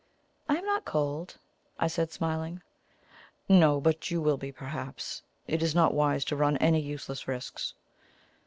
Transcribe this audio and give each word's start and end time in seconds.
"I 0.49 0.55
am 0.57 0.65
not 0.65 0.83
cold," 0.83 1.37
I 1.77 1.85
said, 1.85 2.11
smiling. 2.11 2.63
"No; 3.47 3.79
but 3.79 4.09
you 4.09 4.19
will 4.19 4.35
be, 4.37 4.51
perhaps. 4.51 5.21
It 5.45 5.61
is 5.61 5.75
not 5.75 5.93
wise 5.93 6.25
to 6.25 6.35
run 6.35 6.57
any 6.57 6.81
useless 6.81 7.27
risks." 7.27 7.75